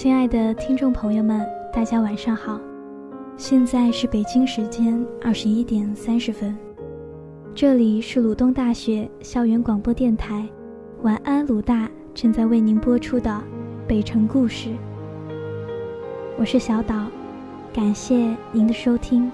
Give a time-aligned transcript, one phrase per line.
[0.00, 2.60] 亲爱的听众朋友们，大家晚上好，
[3.36, 6.56] 现在是北京时间二十一点三十分，
[7.52, 10.48] 这里是鲁东大学校园广播电台，
[11.02, 13.28] 晚安鲁大正在为您播出的
[13.88, 14.68] 《北城故事》，
[16.38, 17.08] 我是小岛，
[17.74, 19.28] 感谢您的收听。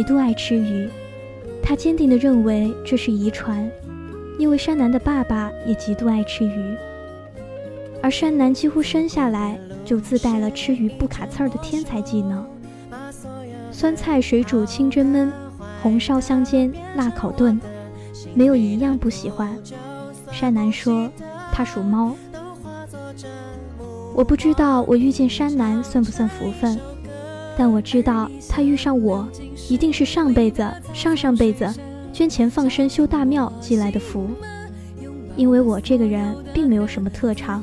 [0.00, 0.88] 极度爱吃鱼，
[1.62, 3.70] 他坚定地认为这是遗传，
[4.38, 6.74] 因为山南的爸爸也极度爱吃鱼，
[8.02, 12.46] 而山南几乎生下来就自带了吃鱼不卡刺儿的天才技能。
[13.70, 15.30] 酸菜水煮、清蒸焖、
[15.82, 17.60] 红烧香煎、辣烤炖，
[18.32, 19.54] 没有一样不喜欢。
[20.32, 21.10] 山南说
[21.52, 22.16] 他属猫，
[24.14, 26.80] 我不知道我遇见山南算不算福分。
[27.60, 29.28] 但我知道，他遇上我，
[29.68, 31.70] 一定是上辈子、上上辈子
[32.10, 34.30] 捐钱放生修大庙积来的福。
[35.36, 37.62] 因为我这个人并没有什么特长，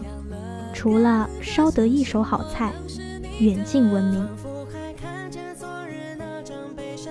[0.71, 2.71] 除了烧得一手好菜，
[3.39, 4.27] 远近闻名。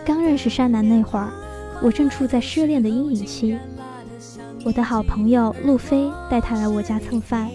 [0.04, 1.32] 刚认识山南那会儿，
[1.82, 3.58] 我正处在失恋的阴影期。
[4.64, 7.50] 我的好朋友路飞带他来我家蹭饭，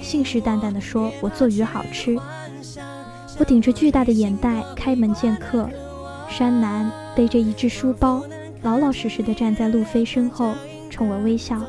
[0.00, 2.16] 信誓旦旦地说我做鱼好吃。
[3.38, 5.68] 我顶着巨大的眼袋开门见客，
[6.28, 8.22] 山南背着一只书包，
[8.62, 10.54] 老老实实地站在路飞身后，
[10.90, 11.60] 冲我微笑，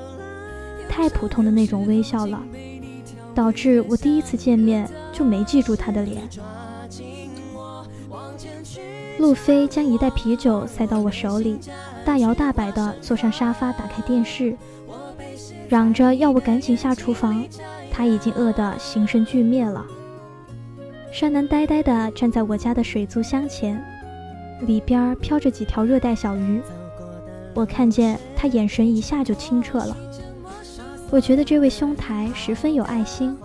[0.89, 2.41] 太普通的那种微笑了，
[3.35, 6.23] 导致我第一次见面就没记住他的脸。
[9.19, 11.59] 路飞将一袋啤酒塞到我手里，
[12.03, 14.55] 大摇大摆地坐上沙发，打开电视，
[15.67, 17.45] 嚷着要我赶紧下厨房，
[17.91, 19.85] 他已经饿得形神俱灭了。
[21.11, 23.83] 山南呆呆地站在我家的水族箱前，
[24.61, 26.61] 里边飘着几条热带小鱼。
[27.55, 29.97] 我看见他眼神一下就清澈了。
[31.09, 33.35] 我觉得这位兄台十分有爱心，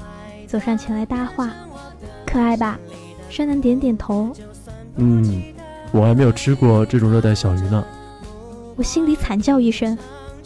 [0.46, 1.50] 走上前来搭话
[2.26, 2.78] ：“可爱吧？”
[3.30, 4.30] 山南点点头
[4.96, 5.42] ：“嗯，
[5.90, 7.82] 我还没有吃过这种热带小鱼呢。”
[8.76, 9.96] 我心里惨叫一声：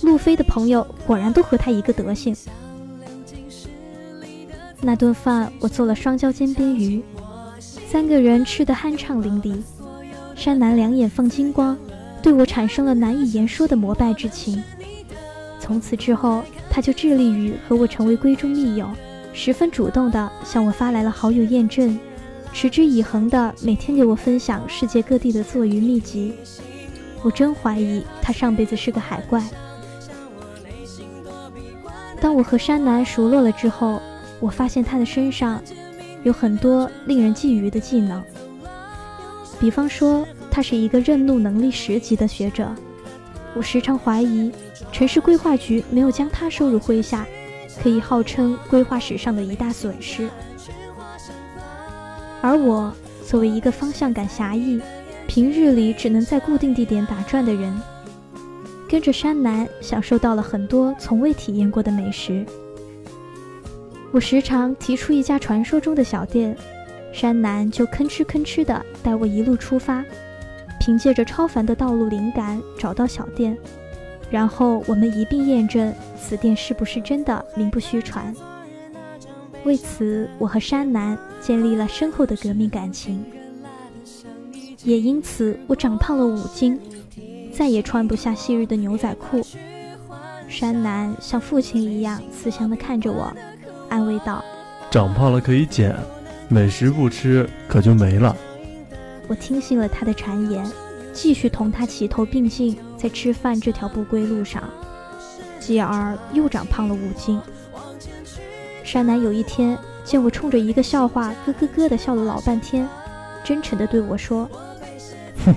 [0.02, 2.34] 路飞的朋友果然都和他一个德行。
[4.80, 7.02] 那顿饭我做了双椒煎鳊鱼，
[7.60, 9.60] 三个人吃得酣畅淋漓。
[10.36, 11.76] 山南两眼放金光，
[12.22, 14.62] 对我产生了难以言说的膜拜之情。
[15.58, 18.88] 从此之后，他就致力于和我成为闺中密友，
[19.32, 21.98] 十分主动地向我发来了好友验证，
[22.52, 26.34] 持之以恒地每天给我分享世界各地的做鱼秘籍。
[27.24, 29.42] 我真怀疑他上辈子是个海怪。
[32.20, 34.00] 当我和山南熟络了之后，
[34.40, 35.60] 我发现他的身上
[36.22, 38.22] 有很多令人觊觎的技能，
[39.58, 42.70] 比方说，他是一个认路能力十级的学者。
[43.54, 44.52] 我时常怀疑，
[44.92, 47.26] 城市规划局没有将他收入麾下，
[47.82, 50.28] 可以号称规划史上的一大损失。
[52.40, 52.92] 而我
[53.26, 54.80] 作为一个方向感狭义、
[55.26, 57.74] 平日里只能在固定地点打转的人，
[58.88, 62.46] 跟着山南享受到了很多从未体验过的美食。
[64.10, 66.56] 我时常提出一家传说中的小店，
[67.12, 70.02] 山南就吭哧吭哧地带我一路出发，
[70.80, 73.56] 凭借着超凡的道路灵感找到小店，
[74.30, 78.34] 然后我们一并验证此店是不是真的名不虚传。
[79.64, 83.22] 为此，我和山南建立了深厚的革命感情，
[84.84, 86.80] 也因此我长胖了五斤，
[87.52, 89.42] 再也穿不下昔日的牛仔裤。
[90.48, 93.30] 山南像父亲一样慈祥地看着我。
[93.88, 94.44] 安慰道
[94.90, 95.94] ：“长胖了可以减，
[96.48, 98.36] 美食不吃可就没了。”
[99.28, 100.64] 我听信了他的谗言，
[101.12, 104.62] 继续同他齐头并进在吃饭这条不归路上，
[105.60, 107.40] 继而又长胖了五斤。
[108.82, 112.88] 山南有一天见我冲着一个笑话咯咯咯的笑了老半天，
[113.44, 114.48] 真诚地对我说
[115.44, 115.54] ：“哼，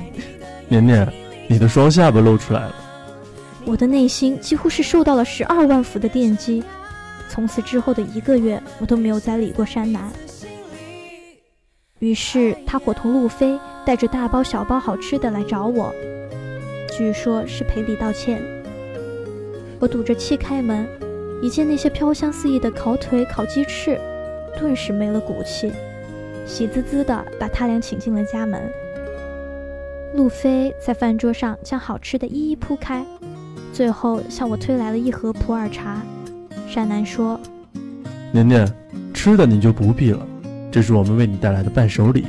[0.68, 1.08] 年年，
[1.48, 2.76] 你的双下巴露出来了。”
[3.64, 6.62] 我的内心几乎是受到了十二万伏的电击。
[7.32, 10.12] 从此之后的一个月，我都没有再理过山南。
[12.00, 15.96] 于是他伙同路飞，带着大包小包好吃的来找我，
[16.92, 18.42] 据说是赔礼道歉。
[19.80, 20.86] 我赌着气开门，
[21.42, 23.98] 一见那些飘香四溢的烤腿、烤鸡翅，
[24.60, 25.72] 顿时没了骨气，
[26.46, 28.62] 喜滋滋的把他俩请进了家门。
[30.16, 33.06] 路飞在饭桌上将好吃的一一铺开，
[33.72, 36.02] 最后向我推来了一盒普洱茶。
[36.72, 37.38] 山南说
[38.32, 38.66] ：“年年，
[39.14, 40.26] 吃的你就不必了，
[40.72, 42.26] 这是我们为你带来的伴手礼。”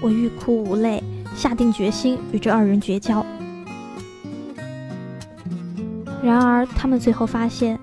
[0.00, 1.02] 我欲哭无泪，
[1.34, 3.26] 下定决心与这二人绝交。
[6.22, 7.76] 然而，他们最后发现，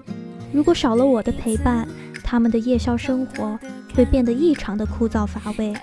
[0.53, 1.85] 如果少了我的陪伴，
[2.23, 3.59] 他们的夜宵生活
[3.93, 5.73] 会变得异常的枯燥乏味。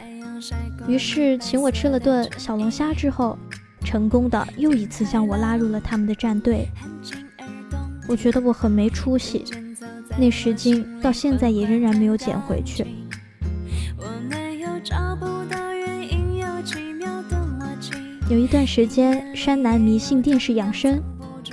[0.89, 3.39] 于是，请我吃了顿小龙虾之后，
[3.85, 6.67] 成功的又一次将我拉入了他们的战队。
[8.09, 9.45] 我觉得我很没出息，
[10.21, 12.85] 那十斤到现在也仍然没有减回去。
[18.29, 21.03] 有一段时间，山南迷信电视养生，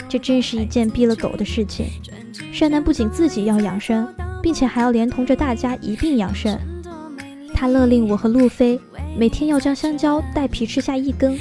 [0.10, 1.88] 这真是一件逼了狗的事情。
[2.52, 4.06] 山南不仅自己要养生，
[4.44, 6.60] 并且还要连同着大家一并养生。
[7.54, 8.80] 他勒令我和路飞
[9.18, 11.36] 每天要将香蕉带皮吃下一根，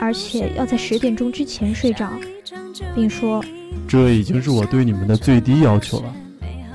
[0.00, 2.10] 而且要在十点钟之前睡着，
[2.94, 3.42] 并说
[3.88, 6.14] ：“这已经是我对你们的最低要求了。”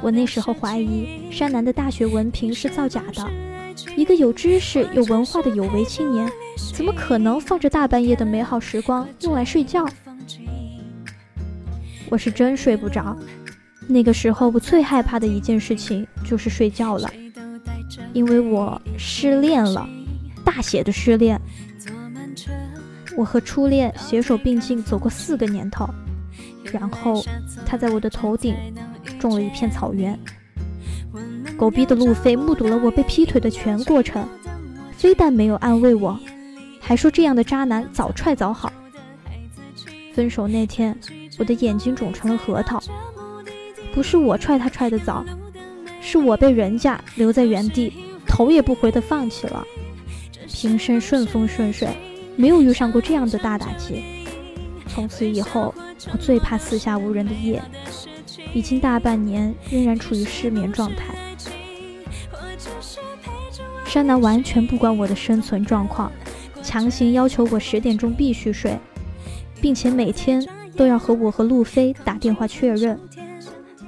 [0.05, 3.27] 我那时候怀疑山南的大学文凭是造假的，
[3.97, 6.31] 一个有知识、有文化的有为青年。
[6.75, 9.83] 怎么可能放着大半夜的美好时光用来睡觉？
[12.07, 13.17] 我是真睡不着。
[13.87, 17.09] 那个时候，我最害怕的一件事情就是睡觉了，
[18.13, 19.89] 因为我失恋了，
[20.43, 21.41] 大写的失恋。
[23.17, 25.89] 我和初恋携手并进走过四个年头，
[26.71, 27.25] 然后
[27.65, 28.55] 他在我的头顶
[29.25, 30.19] 送了一片草原。
[31.57, 34.23] 狗逼的路飞目睹了我被劈腿的全过程，
[34.95, 36.15] 非但没有安慰我。
[36.79, 38.71] 还说这样的渣男早踹早好。
[40.13, 40.95] 分手那天，
[41.39, 42.79] 我的眼睛肿成了核桃。
[43.95, 45.25] 不是我踹他踹的早，
[45.99, 47.91] 是我被人家留在原地，
[48.27, 49.65] 头也不回的放弃了。
[50.47, 51.89] 平生顺风顺水，
[52.35, 54.03] 没有遇上过这样的大打击。
[54.87, 55.73] 从此以后，
[56.13, 57.59] 我最怕四下无人的夜。
[58.55, 61.13] 已经大半年，仍然处于失眠状态。
[63.85, 66.09] 山南完全不管我的生存状况。
[66.63, 68.79] 强行要求我十点钟必须睡，
[69.59, 70.43] 并且每天
[70.75, 72.97] 都要和我和路飞打电话确认。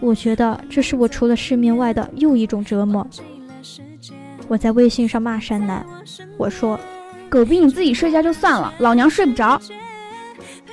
[0.01, 3.07] 我觉得这是我除了失眠外的又一种折磨。
[4.49, 5.83] 我在微信上骂山南，
[6.37, 6.77] 我说
[7.29, 9.59] ：“狗逼你自己睡觉就算了，老娘睡不着。”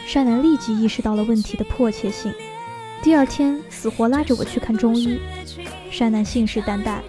[0.04, 2.32] 山南立即意识到了问题的迫切性，
[3.04, 5.20] 第二天死活拉着我去看中医。
[5.90, 7.00] 山南信誓旦旦：“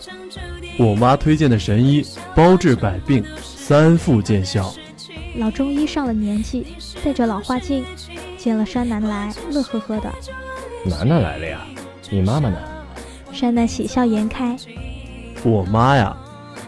[0.78, 2.06] 我妈推荐的神医，
[2.36, 4.76] 包治百病，三副见效。”
[5.40, 7.86] 老中医上了年纪，戴着老花镜，
[8.38, 10.14] 见了山南来，乐呵呵的。
[10.84, 11.62] 楠楠来了呀，
[12.10, 12.58] 你妈妈呢？
[13.32, 14.54] 山南喜笑颜开。
[15.46, 16.14] 我妈呀，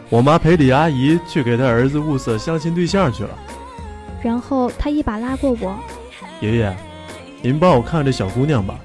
[0.10, 3.38] 我妈陪李阿姨去给她儿子物色相亲对象去了。
[4.24, 5.78] 然后他一把拉过我，
[6.40, 6.74] 爷爷，
[7.42, 8.80] 您帮我看这小姑娘吧。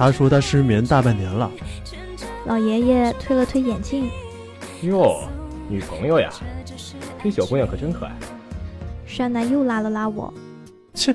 [0.00, 1.50] 她说他失眠大半年了。
[2.46, 4.08] 老爷爷推了推眼镜。
[4.80, 5.24] 哟，
[5.68, 6.30] 女朋友呀，
[7.22, 8.16] 这小姑娘可真可爱。
[9.04, 10.32] 山南又拉了拉我，
[10.94, 11.14] 切，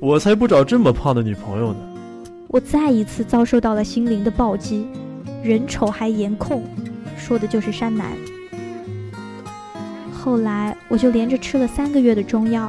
[0.00, 1.78] 我才不找这么胖的女朋友呢。
[2.48, 4.88] 我再一次遭受到了心灵的暴击，
[5.40, 6.64] 人丑还颜控，
[7.16, 8.10] 说的就是山南。
[10.12, 12.68] 后来我就连着吃了三个月的中药，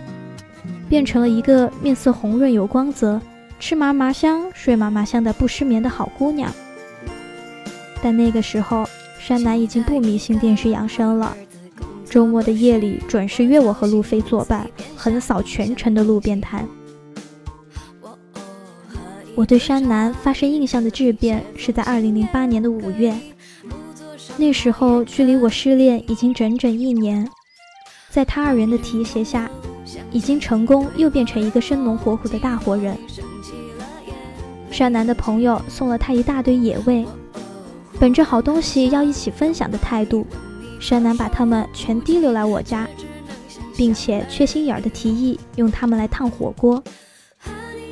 [0.87, 3.19] 变成了一个面色红润有光泽、
[3.65, 6.51] 吃嘛嘛香睡嘛嘛香的不失眠的好姑娘。
[8.01, 8.85] 但那个时候，
[9.17, 11.33] 山南已经不迷信电视养生了。
[12.03, 16.67] 周末的夜里，准时约我和路飞作伴，横扫全城的路边摊。
[19.33, 23.15] 我对山南发生印象的质变是在二零零八年的五月，
[24.35, 27.25] 那时候距离我失恋已经整整一年，
[28.09, 29.49] 在他二人的提携下，
[30.11, 32.97] 已经成功又变成一个生龙活虎的大活人。
[34.73, 37.05] 山南的朋友送了他一大堆野味，
[37.99, 40.25] 本着好东西要一起分享的态度。
[40.79, 42.87] 山南把他们全提溜来我家，
[43.77, 46.83] 并且缺心眼儿的提议用他们来烫火锅。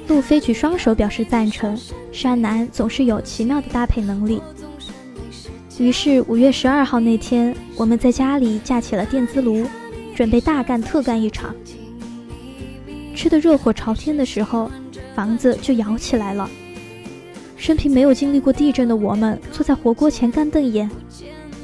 [0.08, 1.78] 路飞举双手表示赞成。
[2.12, 4.42] 山南总是有奇妙的搭配能力。
[5.78, 9.68] 于是五月十二号那天，我们在家里架起了电磁炉，
[10.16, 11.54] 准备大干特干一场。
[13.16, 14.72] 吃的热火朝天的时候，
[15.14, 16.50] 房子就摇起来了。
[17.62, 20.89] 生平没有经历过地震的我们，坐在火锅前干瞪眼。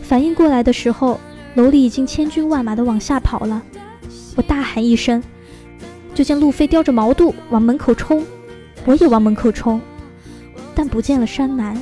[0.03, 1.19] 反应过来的时候，
[1.55, 3.59] 楼里已经千军万马的往下跑了。
[4.35, 5.23] 我大喊一声，
[6.13, 8.23] 就见路飞叼着毛肚往门口冲，
[8.85, 9.81] 我也往门口冲，
[10.75, 11.75] 但不见了山南。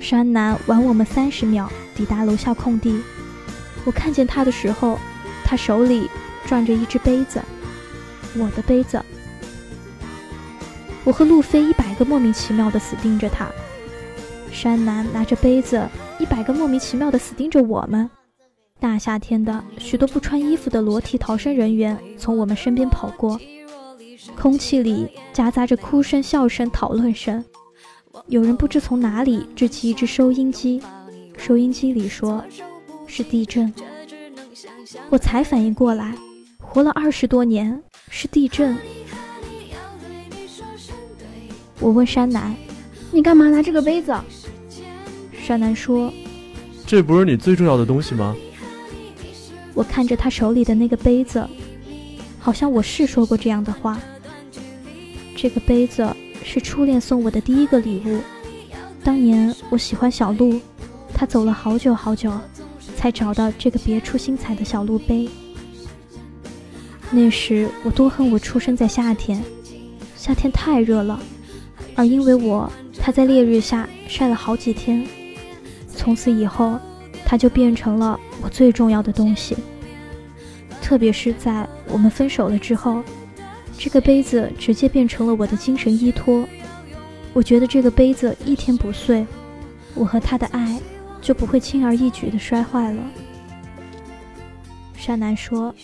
[0.00, 2.98] 山南晚我们三十秒抵达楼下空地，
[3.84, 4.98] 我看见他的时候，
[5.44, 6.08] 他手里
[6.46, 7.42] 攥着一只杯子，
[8.38, 8.98] 我的杯子。
[11.06, 13.48] 我和路飞一百个莫名其妙的死盯着他，
[14.50, 18.10] 山南拿着杯子，一百个莫名其妙的死盯着我们。
[18.80, 23.40] 大夏天的，许多不穿衣服的裸体逃生人员从我们身边跑过，
[24.36, 27.44] 空气里夹杂着哭声、笑声、讨论声。
[28.26, 30.82] 有人不知从哪里支起一只收音机，
[31.38, 32.42] 收音机里说
[33.06, 33.72] 是地震。
[35.08, 36.16] 我才反应过来，
[36.58, 38.76] 活了二十多年是地震。
[41.80, 42.54] 我问山南
[43.12, 44.14] ：“你干嘛拿这个杯子？”
[45.38, 46.12] 山南说
[46.86, 48.34] ：“这不是你最重要的东西吗？”
[49.74, 51.46] 我看着他手里的那个杯子，
[52.38, 54.00] 好像我是说过这样的话。
[55.36, 56.08] 这个杯子
[56.42, 58.20] 是初恋送我的第一个礼物。
[59.04, 60.58] 当年我喜欢小鹿，
[61.12, 62.32] 他走了好久好久，
[62.96, 65.28] 才找到这个别出心裁的小鹿杯。
[67.10, 69.44] 那时我多恨我出生在夏天，
[70.16, 71.20] 夏天太热了。
[71.96, 75.04] 而因为我，他在烈日下晒了好几天，
[75.88, 76.78] 从此以后，
[77.24, 79.56] 他就变成了我最重要的东西。
[80.82, 83.02] 特别是在我们分手了之后，
[83.78, 86.46] 这个杯子直接变成了我的精神依托。
[87.32, 89.26] 我觉得这个杯子一天不碎，
[89.94, 90.78] 我和他的爱
[91.20, 93.02] 就不会轻而易举的摔坏了。
[94.94, 95.74] 山南说：“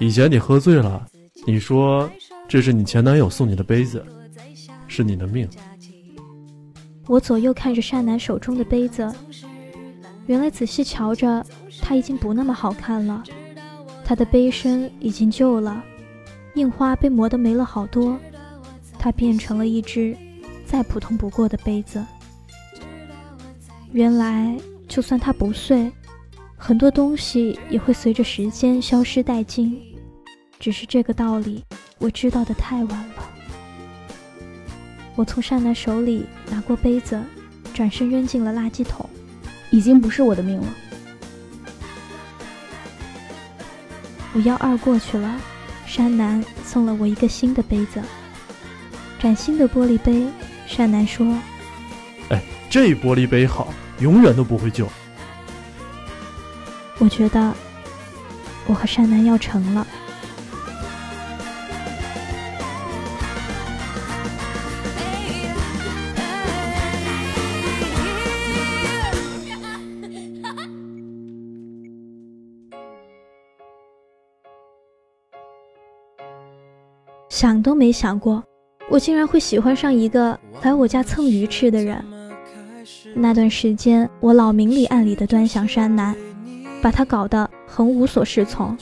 [0.00, 1.06] 以前你喝醉了，
[1.46, 2.10] 你说
[2.48, 4.04] 这是你前男友送你的杯子。”
[4.94, 5.48] 是你的命。
[7.08, 9.12] 我左右看着善男手中的杯子，
[10.26, 11.44] 原来仔细瞧着，
[11.82, 13.24] 它已经不那么好看了。
[14.04, 15.82] 它的杯身已经旧了，
[16.54, 18.16] 印花被磨得没了好多，
[18.96, 20.16] 它变成了一只
[20.64, 22.00] 再普通不过的杯子。
[23.90, 25.90] 原来，就算它不碎，
[26.56, 29.76] 很多东西也会随着时间消失殆尽。
[30.60, 31.64] 只是这个道理，
[31.98, 33.33] 我知道的太晚了。
[35.16, 37.20] 我从善男手里拿过杯子，
[37.72, 39.08] 转身扔进了垃圾桶。
[39.70, 40.66] 已经不是我的命了。
[44.34, 45.34] 五幺二过去了，
[45.84, 48.00] 山南送了我一个新的杯子，
[49.18, 50.26] 崭新的玻璃杯。
[50.66, 51.26] 善男说
[52.30, 52.40] ：“哎，
[52.70, 54.88] 这玻璃杯好，永远都不会旧。”
[56.98, 57.52] 我觉得
[58.66, 59.86] 我和善男要成了。
[77.34, 78.40] 想都没想过，
[78.88, 82.00] 我竟然会喜欢上一个来我家蹭鱼吃的人。
[83.12, 86.14] 那段时间，我老明里暗里的端详山南，
[86.80, 88.78] 把他搞得很无所适从。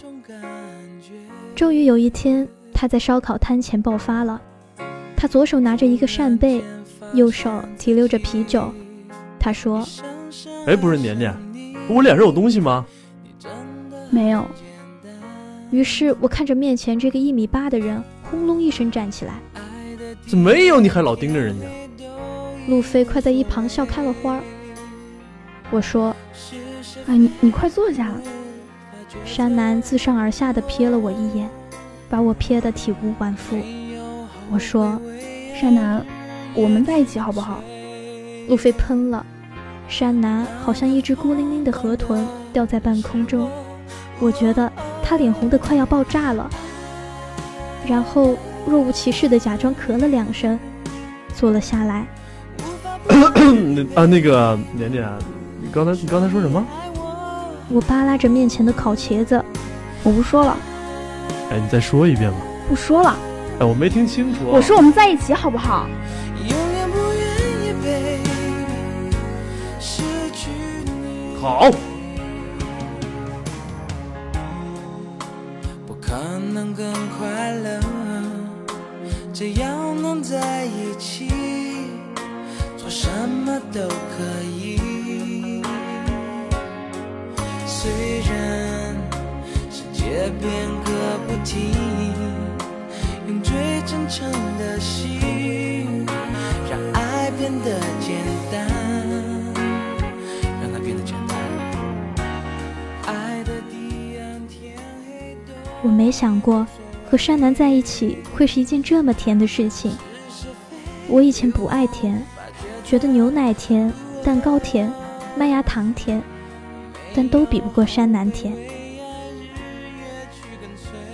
[1.55, 4.39] 终于有一天，他在烧烤摊前爆发了。
[5.17, 6.63] 他左手拿着一个扇贝，
[7.15, 8.71] 右手提溜着啤酒。
[9.41, 9.83] 他说
[10.69, 11.35] ：“哎，不是年年，
[11.89, 12.85] 我脸上有东西吗
[14.13, 14.45] ？”“没有。”
[15.73, 18.05] 于是我看着面前这个一米八的人。
[18.33, 19.35] 轰隆一声站起来，
[20.27, 20.81] 怎么没有？
[20.81, 21.67] 你还老盯着人家？
[22.67, 24.41] 路飞快在一旁笑开了花。
[25.71, 26.17] 我说
[27.07, 28.11] ：“哎，你你快坐下。”
[29.27, 31.47] 山南自上而下的瞥了我一眼，
[32.09, 33.59] 把我瞥得体无完肤。
[34.51, 34.99] 我说
[35.55, 36.03] ：“山南，
[36.55, 37.63] 我们在一起好不好？”
[38.49, 39.27] 路飞喷了。
[39.89, 43.51] 山南好像一只孤零零的河豚吊在半空中，
[44.19, 44.73] 我觉得
[45.03, 46.49] 他脸红的快要爆炸了。
[47.87, 48.37] 然后
[48.67, 50.59] 若无其事的假装咳了两声，
[51.35, 52.07] 坐了下来。
[53.95, 55.09] 啊，那个年年，
[55.61, 56.65] 你刚才你刚才说什么？
[57.69, 59.43] 我扒拉着面前的烤茄子，
[60.03, 60.57] 我不说了。
[61.51, 62.37] 哎，你再说一遍吧。
[62.69, 63.17] 不说了。
[63.59, 64.41] 哎，我没听清楚。
[64.47, 65.87] 我说我们在一起好不好？
[71.41, 71.69] 好。
[76.75, 77.81] 更快乐
[79.33, 81.29] 只要能在一起，
[82.77, 85.63] 做什么都可以。
[87.67, 88.97] 虽然
[89.71, 90.51] 世界变
[90.85, 91.73] 个不停，
[93.27, 93.53] 用最
[93.85, 96.07] 真诚的心，
[96.71, 98.17] 让爱变得简
[98.51, 98.67] 单，
[105.83, 106.67] 我没想过。
[107.11, 109.93] 和山南在一起会是一件这么甜的事情。
[111.09, 112.25] 我以前不爱甜，
[112.83, 113.93] 觉得牛奶甜、
[114.25, 114.91] 蛋糕甜、
[115.37, 116.23] 麦芽糖甜，
[117.15, 118.55] 但都比不过山南甜。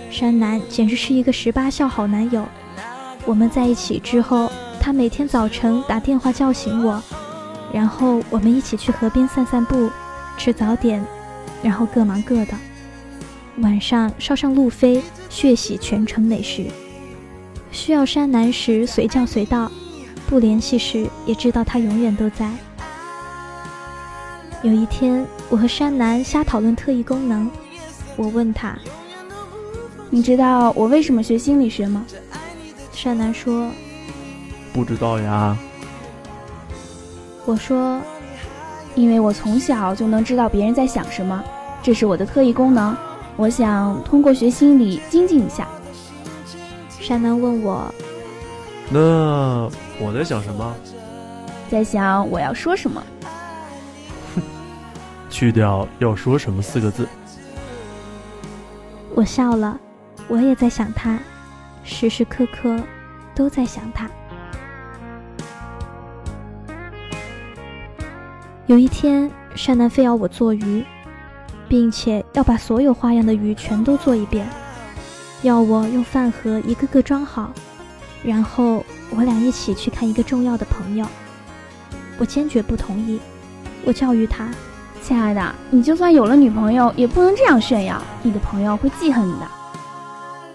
[0.09, 2.45] 山南简直是一个十八孝好男友。
[3.25, 4.49] 我们在一起之后，
[4.79, 7.03] 他每天早晨打电话叫醒我，
[7.73, 9.91] 然后我们一起去河边散散步，
[10.37, 11.05] 吃早点，
[11.61, 12.53] 然后各忙各的。
[13.61, 16.65] 晚上烧上路飞，血洗全城美食。
[17.71, 19.69] 需要山南时随叫随到，
[20.27, 22.49] 不联系时也知道他永远都在。
[24.63, 27.49] 有一天，我和山南瞎讨论特异功能，
[28.15, 28.77] 我问他
[30.09, 32.05] ：“你知道我为什么学心理学吗？”
[32.93, 33.69] 山南说
[34.71, 35.57] ：“不知道呀。”
[37.45, 38.01] 我说
[38.95, 41.43] ：“因为我从小就能知道别人在想什么，
[41.83, 42.95] 这是我的特异功能。
[43.39, 45.65] 我想通过学心理精进一下。”
[46.99, 47.89] 山南问我
[48.91, 50.75] ：“那我在想什么？”
[51.71, 53.01] 在想我要说什么。
[54.35, 54.41] 哼，
[55.31, 57.07] 去掉“要说什么”四个字。
[59.15, 59.79] 我笑了，
[60.27, 61.17] 我也在想他，
[61.85, 62.77] 时时刻刻
[63.33, 64.09] 都在想他。
[68.65, 70.83] 有一天，山南非要我做鱼，
[71.69, 74.45] 并且要把所有花样的鱼全都做一遍。
[75.43, 77.53] 要我用饭盒一个个装好，
[78.23, 81.05] 然后我俩一起去看一个重要的朋友。
[82.17, 83.17] 我坚决不同意，
[83.85, 84.49] 我教育他
[85.01, 89.47] ：“亲爱的，你就算有了女朋友，也不能这样炫耀，你的朋友会记恨你的。”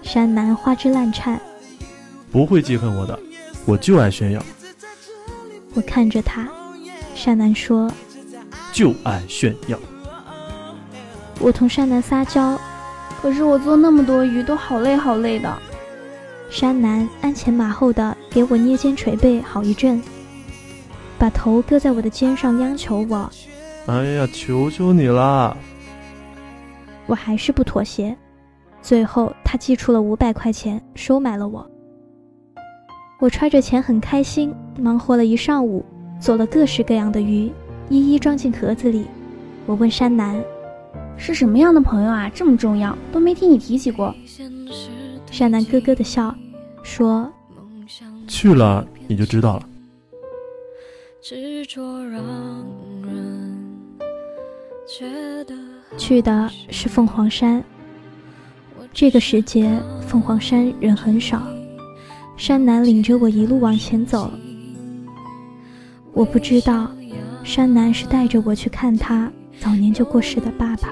[0.03, 1.41] 山南花枝乱颤
[2.31, 3.19] ：“不会记恨我的，
[3.65, 4.45] 我就爱炫耀。”
[5.73, 6.47] 我看着他，
[7.15, 7.91] 山南说
[8.71, 9.79] ：“就爱炫耀。”
[11.41, 12.59] 我同山南撒娇。
[13.23, 15.51] 可是我做那么多鱼都好累好累的。
[16.51, 20.03] 山南鞍前马后的给我捏肩捶背好一阵，
[21.19, 23.31] 把头搁在我的肩上央求我
[23.89, 25.57] ：“哎呀，求求你啦！”
[27.07, 28.15] 我还是不妥协，
[28.83, 31.67] 最后他寄出了五百块钱收买了我。
[33.21, 35.83] 我揣着钱很开心，忙活了一上午，
[36.21, 37.51] 做了各式各样的鱼，
[37.89, 39.07] 一一装进盒子里。
[39.65, 40.45] 我问山南。
[41.17, 42.31] 是什么样的朋友啊？
[42.35, 44.15] 这么重要，都没听你提起过。
[45.31, 46.35] 山南咯咯的笑，
[46.83, 47.33] 说
[48.29, 49.69] ：“去了你就知道了。”
[55.97, 57.65] 去的是凤凰山。
[58.93, 61.43] 这个时节，凤凰山人很少。
[62.37, 64.31] 山南领着我一路往前走。
[66.13, 66.91] 我不知道，
[67.43, 69.33] 山南是带着我去看他。
[69.65, 70.91] 早年就过世的爸爸。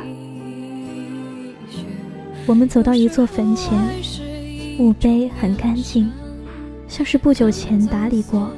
[2.46, 3.78] 我们走到一座坟前，
[4.78, 6.10] 墓碑很干净，
[6.88, 8.50] 像是不久前打理过，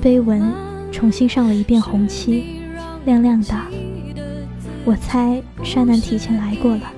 [0.00, 0.42] 碑文
[0.90, 2.62] 重新上了一遍红漆，
[3.04, 3.54] 亮亮的。
[4.82, 6.90] 我猜山南提前来过了。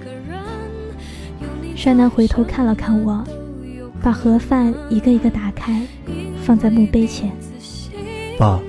[1.75, 3.25] 山南回头看了看我，
[4.01, 5.83] 把盒饭一个一个打开，
[6.45, 7.29] 放在墓碑前。
[8.39, 8.61] 爸，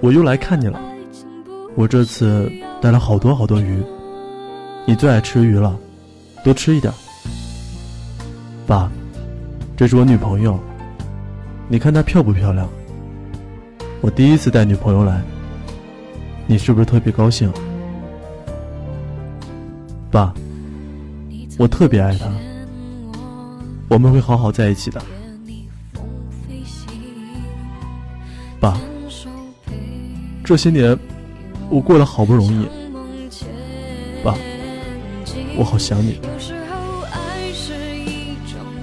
[0.00, 0.80] 我又来看你了。
[1.76, 3.82] 我这次带了好多好多鱼，
[4.86, 5.78] 你最爱吃鱼了，
[6.42, 6.90] 多吃一点。
[8.66, 8.90] 爸，
[9.76, 10.58] 这是我女朋友，
[11.68, 12.66] 你看她漂不漂亮？
[14.00, 15.22] 我第一次带女朋友来，
[16.46, 17.52] 你是不是特别高兴？
[20.10, 20.32] 爸，
[21.58, 22.26] 我特别爱她，
[23.90, 25.02] 我们会好好在一起的。
[28.58, 28.80] 爸，
[30.42, 30.98] 这些年。
[31.68, 32.66] 我过得好不容易，
[34.22, 34.34] 爸，
[35.56, 36.20] 我好想你。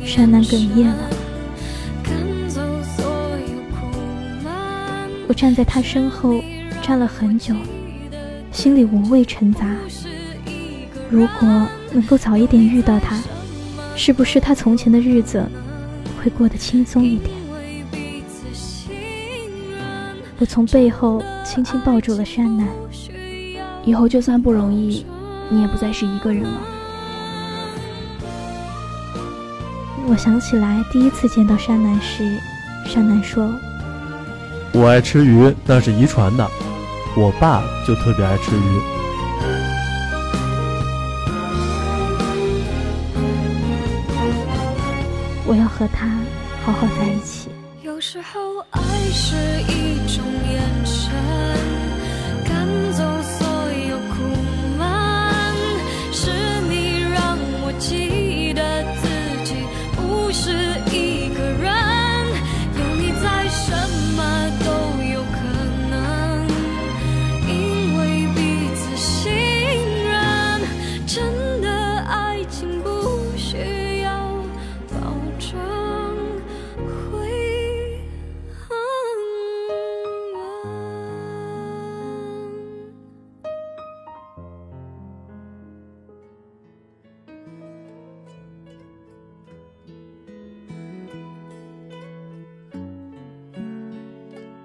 [0.05, 1.09] 山南哽咽了，
[5.27, 6.43] 我站在他身后
[6.81, 7.55] 站了很久，
[8.51, 9.65] 心里五味陈杂。
[11.09, 13.17] 如果能够早一点遇到他，
[13.95, 15.43] 是不是他从前的日子
[16.21, 17.42] 会过得轻松一点？
[20.39, 22.67] 我从背后轻轻抱住了山南，
[23.85, 25.05] 以后就算不容易，
[25.49, 26.57] 你也不再是一个人了。
[30.07, 32.37] 我想起来第一次见到山南时，
[32.85, 33.49] 山南说
[34.73, 36.45] ：“我爱吃鱼，那是遗传的，
[37.15, 38.81] 我爸就特别爱吃鱼。”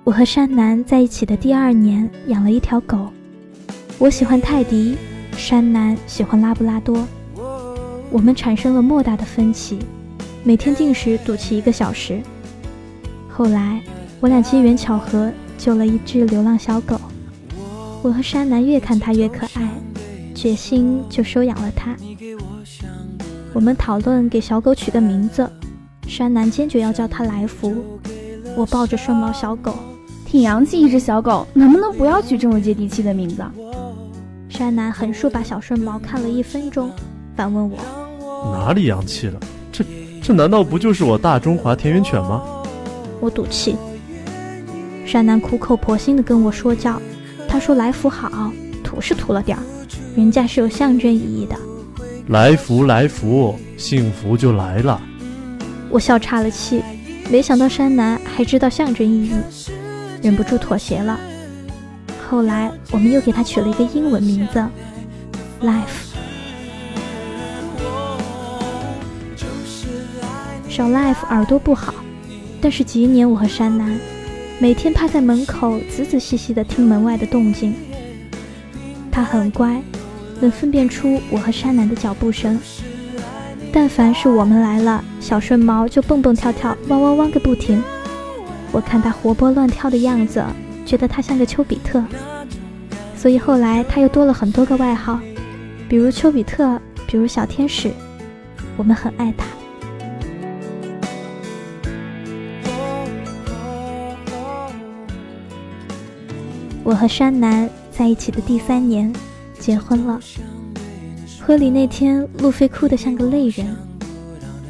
[0.09, 3.11] 我和山南在一起的第二年养了一条狗，
[3.99, 4.97] 我喜欢泰迪，
[5.37, 7.07] 山南喜欢拉布拉多。
[8.11, 9.79] 我们产生了莫大的分歧，
[10.43, 12.23] 每天定时赌气一个小时。
[13.29, 13.83] 后来，
[14.19, 16.99] 我俩机缘巧合救了一只流浪小狗，
[18.01, 19.69] 我和山南越看它越可爱，
[20.35, 21.95] 决心就收养了它。
[23.53, 25.47] 我们讨论给小狗取个名字，
[26.07, 28.01] 山南坚决要叫它来福。
[28.57, 29.75] 我抱着顺毛小狗，
[30.31, 33.43] 挺洋气一只小狗，能不能不要取这么接地气的名字？
[34.51, 36.91] 山南横竖把小顺毛看了一分钟，
[37.35, 37.79] 反问我。
[38.53, 39.41] 哪里洋气了？
[39.73, 39.83] 这
[40.23, 42.43] 这难道不就是我大中华田园犬吗？
[43.21, 43.75] 我赌气。
[45.07, 47.01] 山南苦口婆心地跟我说教，
[47.49, 48.53] 他说来福好，
[48.85, 49.63] 土是土了点儿，
[50.15, 51.57] 人家是有象征意义的。
[52.27, 55.01] 来福来福，幸福就来了。
[55.89, 56.83] 我笑岔了气，
[57.31, 59.33] 没想到山南还知道象征意义，
[60.23, 61.19] 忍不住妥协了。
[62.29, 64.65] 后来我们又给他取了一个英文名字
[65.63, 66.07] ，Life。
[70.69, 71.95] 小 Life 耳朵不好，
[72.61, 73.99] 但是几年我和山南
[74.59, 77.75] 每天趴在门口仔仔细细地听门外的动静。
[79.11, 79.83] 他很乖，
[80.41, 82.61] 能分辨出我和山南的脚步声。
[83.73, 87.83] 但凡是我们来了，小顺毛就蹦蹦跳跳、汪汪汪个不停。
[88.73, 90.45] 我看他活泼乱跳的样子，
[90.85, 92.05] 觉得他像个丘比特，
[93.17, 95.19] 所以后来他又多了很多个外号，
[95.89, 97.91] 比如丘比特，比如小天使。
[98.77, 99.45] 我们很爱他。
[106.85, 109.13] 我和山南在一起的第三年，
[109.59, 110.21] 结婚了。
[111.45, 113.67] 婚礼那天，路飞哭得像个泪人，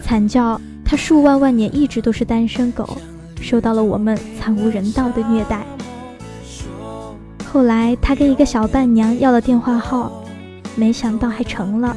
[0.03, 2.97] 惨叫他数万万年一直都是单身狗，
[3.41, 5.65] 受到了我们惨无人道的虐待。
[7.45, 10.23] 后来他跟一个小伴娘要了电话号，
[10.77, 11.97] 没想到还成了。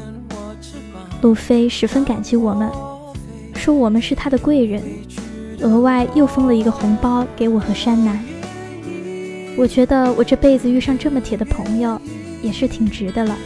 [1.20, 2.70] 路飞十分感激我们，
[3.54, 4.82] 说我们是他的贵人，
[5.60, 8.18] 额外又封了一个红包给我和山南。
[9.56, 12.00] 我觉得我这辈子遇上这么铁的朋友，
[12.42, 13.36] 也是挺值的了。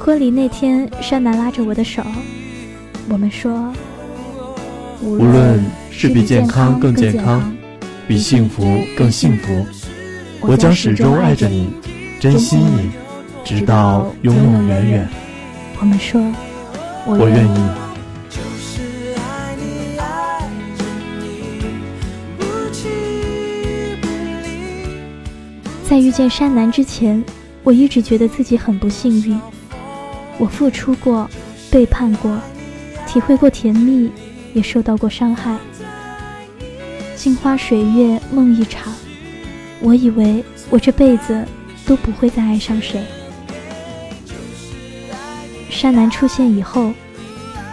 [0.00, 2.02] 婚礼那天，山南拉着我的手，
[3.08, 3.72] 我们说，
[5.02, 5.62] 无论
[5.94, 7.54] 是比健康更健康，
[8.08, 9.64] 比幸福更幸福，
[10.40, 11.70] 我将始终爱着你，
[12.18, 12.90] 珍惜你，
[13.44, 15.08] 直到永永远远。
[15.78, 16.20] 我们说，
[17.06, 17.60] 我愿意。
[25.88, 27.22] 在遇见山南之前，
[27.62, 29.38] 我一直觉得自己很不幸运。
[30.38, 31.28] 我付出过，
[31.70, 32.36] 背叛过，
[33.06, 34.10] 体会过甜蜜，
[34.54, 35.54] 也受到过伤害。
[37.22, 38.92] 镜花水月梦一场，
[39.78, 41.46] 我以为我这辈子
[41.86, 43.00] 都不会再爱上谁。
[45.70, 46.92] 山南出现以后，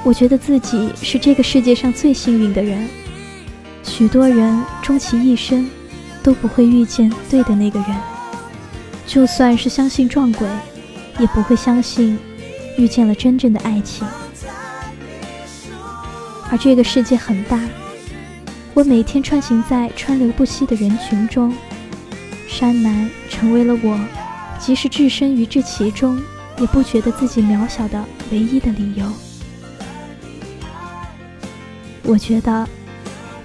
[0.04, 2.88] 我觉得自己是这个世界上最幸运的人。
[3.82, 5.68] 许多人终其一生。
[6.22, 7.96] 都不会遇见对的那个人，
[9.08, 10.46] 就算是相信撞鬼，
[11.18, 12.20] 也不会相信
[12.78, 14.06] 遇见了真正的爱情。
[16.52, 17.58] 而这个世界很大，
[18.80, 21.54] 我每天穿行在川流不息的人群中，
[22.48, 24.00] 山南成为了我，
[24.58, 26.18] 即使置身于这其中，
[26.58, 29.06] 也不觉得自己渺小的唯一的理由。
[32.04, 32.66] 我觉得。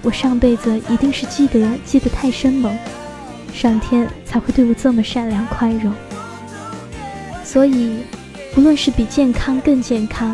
[0.01, 2.73] 我上辈子一定是积德积得太深了，
[3.53, 5.91] 上天才会对我这么善良宽容。
[7.43, 7.97] 所以，
[8.55, 10.33] 无论是比健康更健康，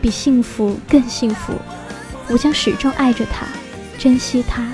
[0.00, 1.54] 比幸福更幸福，
[2.28, 3.46] 我将始终爱着他，
[3.98, 4.66] 珍惜他，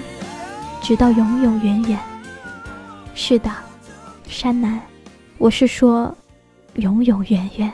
[0.83, 1.99] 直到永永远远。
[3.15, 3.51] 是的，
[4.27, 4.81] 山南，
[5.39, 6.15] 我是说，
[6.75, 7.73] 永永远远。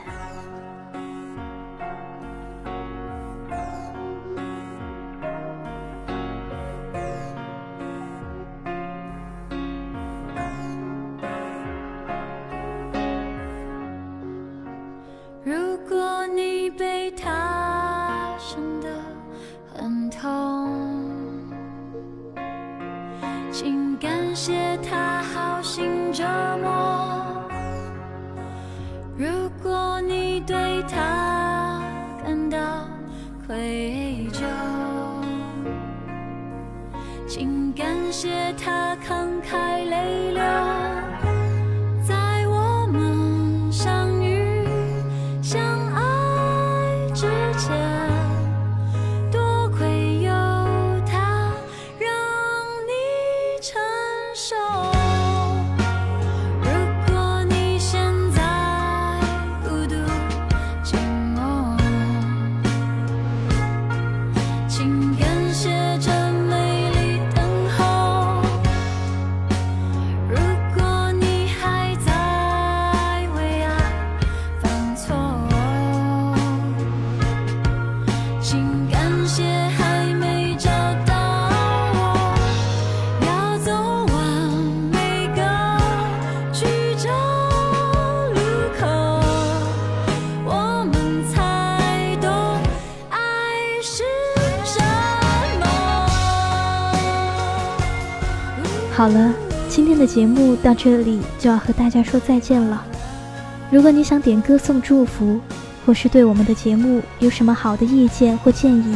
[100.11, 102.83] 节目到这里就要和大家说再见了。
[103.69, 105.39] 如果你想点歌送祝福，
[105.85, 108.95] 或是对我们的节目有什么好的意见或建议，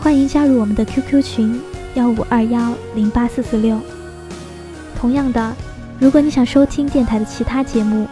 [0.00, 1.60] 欢迎加入我们的 QQ 群
[1.94, 3.78] 幺五二幺零八四四六。
[4.98, 5.54] 同样的，
[5.98, 8.08] 如果你想收听电台的其他节目，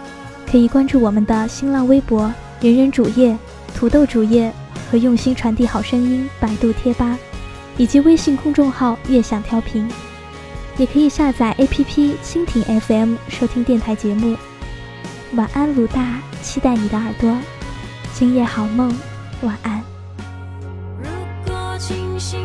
[0.47, 2.31] 可以关注我们的新浪微博
[2.61, 3.35] “人人主页”、
[3.75, 4.53] 土豆主页
[4.91, 7.19] 和用心传递好声音百度贴吧，
[7.79, 9.91] 以及微信公众号“悦享调频”。
[10.81, 14.35] 也可以下载 APP 蜻蜓 FM 收听电台节目。
[15.35, 17.37] 晚安，鲁大，期待你的耳朵。
[18.15, 18.91] 今夜好梦，
[19.43, 19.83] 晚安。
[21.03, 21.11] 如
[21.47, 22.41] 果清醒